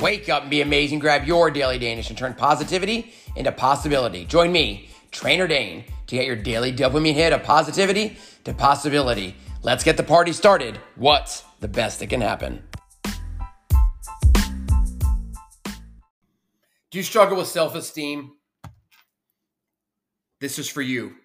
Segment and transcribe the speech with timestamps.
[0.00, 1.00] Wake up and be amazing.
[1.00, 4.24] Grab your daily Danish and turn positivity into possibility.
[4.24, 9.34] Join me, Trainer Dane, to get your daily dopamine hit of positivity to possibility.
[9.62, 10.78] Let's get the party started.
[10.94, 12.62] What's the best that can happen?
[16.90, 18.32] Do you struggle with self esteem?
[20.40, 21.16] This is for you.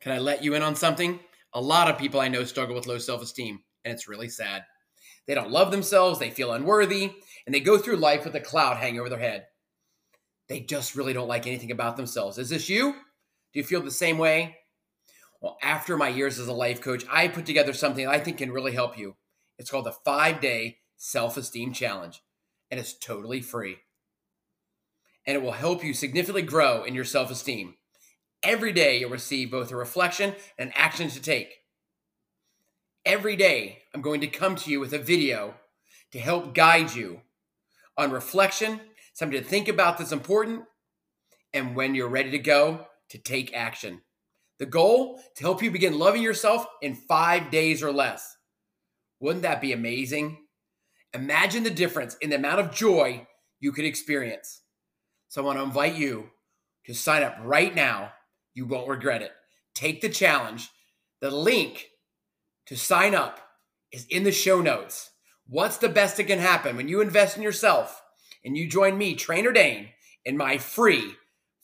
[0.00, 1.18] Can I let you in on something?
[1.54, 4.62] A lot of people I know struggle with low self esteem, and it's really sad.
[5.26, 7.12] They don't love themselves, they feel unworthy,
[7.44, 9.46] and they go through life with a cloud hanging over their head.
[10.48, 12.38] They just really don't like anything about themselves.
[12.38, 12.92] Is this you?
[12.92, 14.58] Do you feel the same way?
[15.40, 18.52] Well, after my years as a life coach, I put together something I think can
[18.52, 19.16] really help you.
[19.58, 22.22] It's called the five day self esteem challenge,
[22.70, 23.78] and it's totally free.
[25.26, 27.74] And it will help you significantly grow in your self esteem.
[28.42, 31.54] Every day, you'll receive both a reflection and an action to take.
[33.06, 35.54] Every day, I'm going to come to you with a video
[36.10, 37.20] to help guide you
[37.96, 38.80] on reflection,
[39.14, 40.64] something to think about that's important,
[41.54, 44.00] and when you're ready to go, to take action.
[44.58, 48.36] The goal to help you begin loving yourself in five days or less.
[49.20, 50.38] Wouldn't that be amazing?
[51.14, 53.28] Imagine the difference in the amount of joy
[53.60, 54.62] you could experience.
[55.28, 56.30] So I want to invite you
[56.86, 58.10] to sign up right now.
[58.52, 59.30] You won't regret it.
[59.76, 60.70] Take the challenge.
[61.20, 61.86] The link
[62.66, 63.40] to sign up
[63.92, 65.10] is in the show notes.
[65.46, 68.02] What's the best that can happen when you invest in yourself
[68.44, 69.90] and you join me, Trainer Dane,
[70.24, 71.14] in my free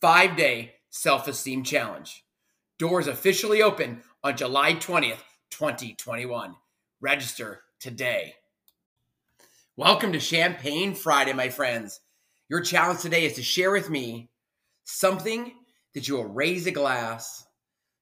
[0.00, 2.24] five day self esteem challenge?
[2.78, 6.54] Doors officially open on July 20th, 2021.
[7.00, 8.34] Register today.
[9.76, 12.00] Welcome to Champagne Friday, my friends.
[12.48, 14.30] Your challenge today is to share with me
[14.84, 15.52] something
[15.94, 17.44] that you will raise a glass,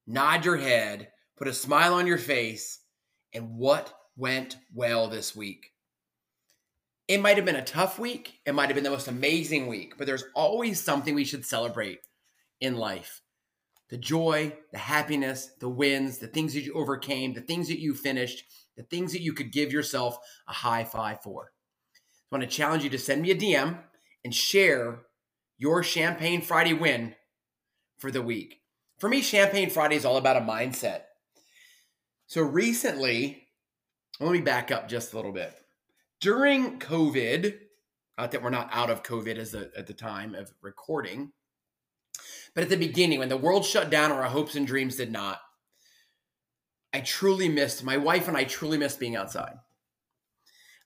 [0.07, 2.79] nod your head, put a smile on your face,
[3.35, 5.73] and what went well this week.
[7.07, 8.41] It might have been a tough week.
[8.47, 12.01] It might have been the most amazing week, but there's always something we should celebrate
[12.61, 13.21] in life
[13.91, 17.95] the joy, the happiness, the wins, the things that you overcame, the things that you
[17.95, 18.43] finished,
[18.77, 21.53] the things that you could give yourself a high five for.
[22.33, 23.79] I want to challenge you to send me a DM
[24.25, 25.03] and share
[25.59, 27.15] your Champagne Friday win
[27.99, 28.63] for the week.
[28.99, 31.03] For me, Champagne Friday is all about a mindset.
[32.27, 33.49] So recently,
[34.21, 35.55] let me back up just a little bit.
[36.21, 37.59] During COVID,
[38.17, 41.33] not that we're not out of COVID as a, at the time of recording,
[42.55, 45.13] but at the beginning, when the world shut down or our hopes and dreams did
[45.13, 45.41] not,
[46.93, 49.57] I truly missed, my wife and I truly missed being outside.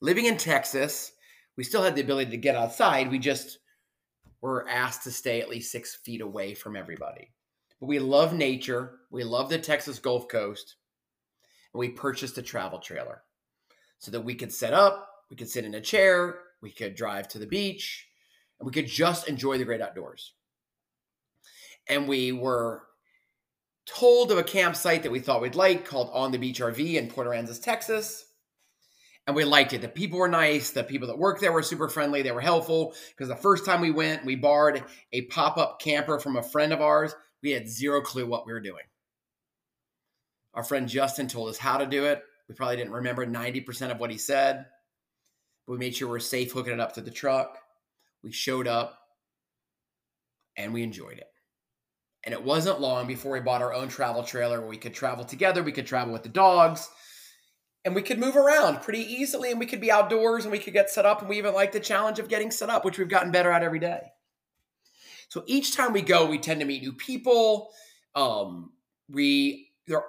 [0.00, 1.12] Living in Texas,
[1.56, 3.10] we still had the ability to get outside.
[3.10, 3.59] We just
[4.41, 7.31] were asked to stay at least six feet away from everybody.
[7.78, 9.00] But we love nature.
[9.10, 10.77] We love the Texas Gulf Coast
[11.73, 13.23] and we purchased a travel trailer
[13.99, 17.29] so that we could set up, we could sit in a chair, we could drive
[17.29, 18.09] to the beach,
[18.59, 20.33] and we could just enjoy the great outdoors.
[21.89, 22.83] And we were
[23.87, 27.09] told of a campsite that we thought we'd like called On the Beach RV in
[27.09, 28.25] Port Aransas, Texas.
[29.27, 29.83] And we liked it.
[29.83, 30.71] The people were nice.
[30.71, 32.23] The people that worked there were super friendly.
[32.23, 36.19] They were helpful because the first time we went, we borrowed a pop up camper
[36.19, 37.15] from a friend of ours.
[37.43, 38.84] We had zero clue what we were doing.
[40.54, 42.22] Our friend Justin told us how to do it.
[42.48, 44.66] We probably didn't remember 90% of what he said,
[45.66, 47.59] but we made sure we are safe hooking it up to the truck.
[48.22, 48.98] We showed up
[50.56, 51.28] and we enjoyed it.
[52.25, 55.25] And it wasn't long before we bought our own travel trailer where we could travel
[55.25, 56.88] together, we could travel with the dogs,
[57.84, 60.72] and we could move around pretty easily and we could be outdoors and we could
[60.72, 61.20] get set up.
[61.20, 63.62] And we even like the challenge of getting set up, which we've gotten better at
[63.62, 64.00] every day.
[65.28, 67.70] So each time we go, we tend to meet new people.
[68.15, 68.72] Um,
[69.09, 70.03] we there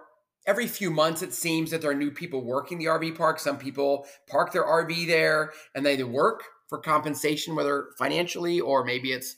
[0.49, 3.39] every few months it seems that there are new people working the RV park.
[3.39, 9.11] Some people park their RV there and they work for compensation, whether financially or maybe
[9.11, 9.35] it's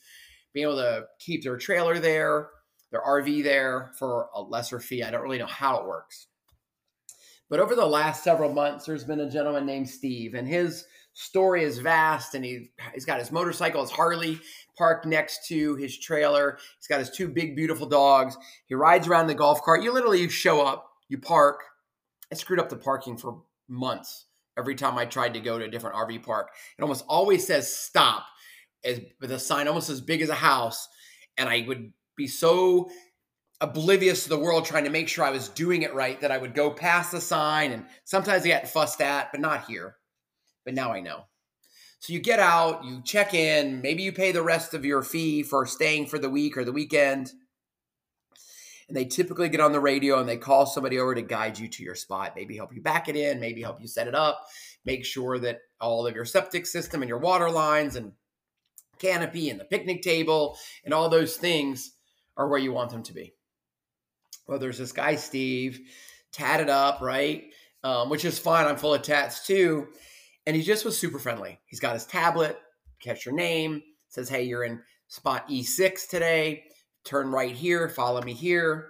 [0.54, 2.48] being able to keep their trailer there,
[2.92, 5.04] their RV there for a lesser fee.
[5.04, 6.28] I don't really know how it works.
[7.50, 11.66] But over the last several months, there's been a gentleman named Steve, and his story
[11.66, 12.36] is vast.
[12.36, 14.40] And he, he's got his motorcycle, his Harley,
[14.78, 16.58] parked next to his trailer.
[16.80, 18.38] He's got his two big, beautiful dogs.
[18.68, 19.84] He rides around the golf cart.
[19.84, 21.60] You literally show up, you park.
[22.32, 24.28] I screwed up the parking for months.
[24.58, 27.74] Every time I tried to go to a different RV park, it almost always says
[27.74, 28.26] stop,
[28.86, 30.88] as with a sign almost as big as a house.
[31.38, 32.90] And I would be so
[33.60, 36.38] oblivious to the world, trying to make sure I was doing it right that I
[36.38, 37.74] would go past the sign.
[37.74, 39.98] And sometimes I get fussed at, but not here.
[40.64, 41.26] But now I know.
[42.00, 45.44] So you get out, you check in, maybe you pay the rest of your fee
[45.44, 47.32] for staying for the week or the weekend.
[48.92, 51.70] And they typically get on the radio and they call somebody over to guide you
[51.70, 54.46] to your spot, maybe help you back it in, maybe help you set it up,
[54.84, 58.12] make sure that all of your septic system and your water lines and
[59.00, 61.94] canopy and the picnic table and all those things
[62.36, 63.34] are where you want them to be.
[64.46, 65.80] Well, there's this guy, Steve,
[66.34, 67.46] tatted up, right?
[67.86, 68.68] Um, which is fine.
[68.68, 69.88] I'm full of tats too.
[70.46, 71.62] And he just was super friendly.
[71.66, 72.60] He's got his tablet,
[73.00, 76.66] catch your name, says, hey, you're in spot E6 today.
[77.04, 78.90] Turn right here, follow me here.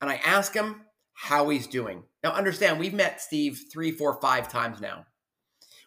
[0.00, 2.02] And I ask him how he's doing.
[2.22, 5.06] Now, understand, we've met Steve three, four, five times now.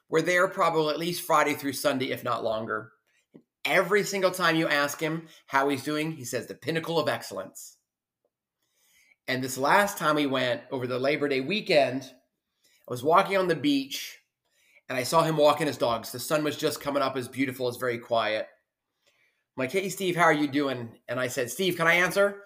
[0.09, 2.91] We're there probably at least Friday through Sunday, if not longer.
[3.67, 7.77] every single time you ask him how he's doing, he says the pinnacle of excellence.
[9.27, 13.49] And this last time we went over the Labor Day weekend, I was walking on
[13.49, 14.17] the beach
[14.87, 16.11] and I saw him walking his dogs.
[16.11, 18.47] The sun was just coming up, as beautiful, it's very quiet.
[19.57, 20.89] I'm like, hey, Steve, how are you doing?
[21.07, 22.44] And I said, Steve, can I answer?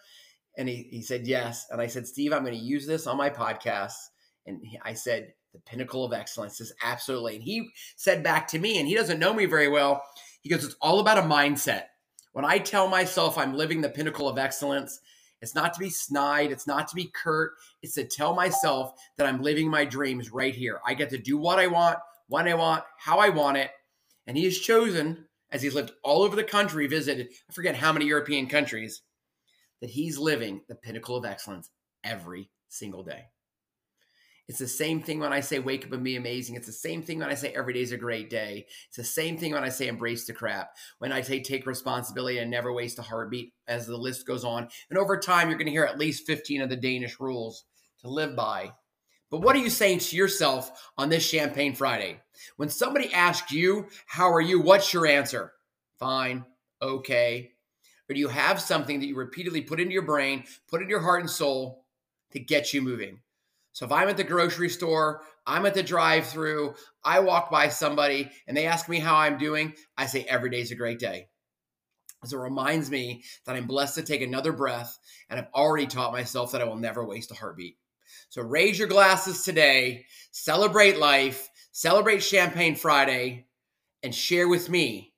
[0.57, 1.65] And he, he said, yes.
[1.69, 3.93] And I said, Steve, I'm going to use this on my podcast.
[4.45, 7.35] And he, I said, the pinnacle of excellence is absolutely.
[7.35, 10.01] And he said back to me, and he doesn't know me very well.
[10.41, 11.83] He goes, it's all about a mindset.
[12.31, 15.01] When I tell myself I'm living the pinnacle of excellence,
[15.41, 16.51] it's not to be snide.
[16.51, 17.51] It's not to be curt.
[17.81, 20.79] It's to tell myself that I'm living my dreams right here.
[20.85, 21.97] I get to do what I want,
[22.27, 23.71] when I want, how I want it.
[24.27, 27.91] And he has chosen, as he's lived all over the country, visited, I forget how
[27.91, 29.01] many European countries,
[29.81, 31.69] that he's living the pinnacle of excellence
[32.03, 33.25] every single day.
[34.47, 36.55] It's the same thing when I say wake up and be amazing.
[36.55, 38.65] It's the same thing when I say every day is a great day.
[38.87, 40.71] It's the same thing when I say embrace the crap.
[40.99, 44.67] When I say take responsibility and never waste a heartbeat, as the list goes on.
[44.89, 47.63] And over time, you're going to hear at least 15 of the Danish rules
[48.01, 48.73] to live by.
[49.31, 52.19] But what are you saying to yourself on this Champagne Friday?
[52.57, 54.61] When somebody asks you, How are you?
[54.61, 55.53] What's your answer?
[55.97, 56.45] Fine,
[56.81, 57.53] okay.
[58.09, 60.99] Or do you have something that you repeatedly put into your brain, put into your
[60.99, 61.85] heart and soul
[62.31, 63.21] to get you moving?
[63.71, 66.75] So if I'm at the grocery store, I'm at the drive through,
[67.05, 70.59] I walk by somebody and they ask me how I'm doing, I say every day
[70.59, 71.27] is a great day.
[72.25, 74.99] So it reminds me that I'm blessed to take another breath
[75.29, 77.77] and I've already taught myself that I will never waste a heartbeat.
[78.31, 83.47] So raise your glasses today, celebrate life, celebrate Champagne Friday,
[84.03, 85.13] and share with me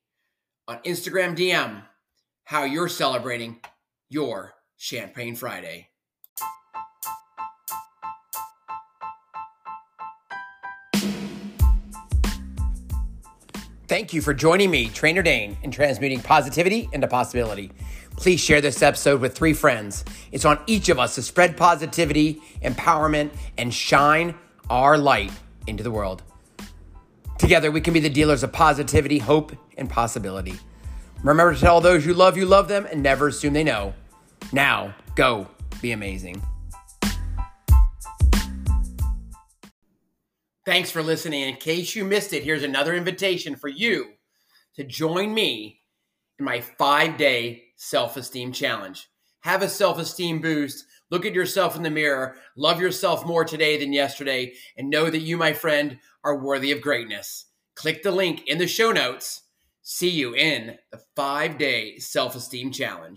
[0.67, 1.83] on Instagram DM
[2.43, 3.59] how you're celebrating
[4.09, 5.89] your Champagne Friday.
[13.87, 17.69] Thank you for joining me, Trainer Dane, in transmuting positivity into possibility.
[18.15, 20.05] Please share this episode with three friends.
[20.31, 24.35] It's on each of us to spread positivity, empowerment, and shine
[24.69, 25.31] our light
[25.67, 26.23] into the world.
[27.37, 30.53] Together, we can be the dealers of positivity, hope, and possibility.
[31.23, 33.93] Remember to tell those you love you love them and never assume they know.
[34.51, 35.47] Now, go
[35.81, 36.41] be amazing.
[40.65, 41.41] Thanks for listening.
[41.41, 44.13] In case you missed it, here's another invitation for you
[44.75, 45.81] to join me
[46.39, 49.09] in my five day self esteem challenge.
[49.41, 50.85] Have a self esteem boost.
[51.11, 52.37] Look at yourself in the mirror.
[52.55, 54.53] Love yourself more today than yesterday.
[54.77, 57.45] And know that you, my friend, are worthy of greatness.
[57.75, 59.41] Click the link in the show notes.
[59.81, 63.11] See you in the five day self esteem challenge.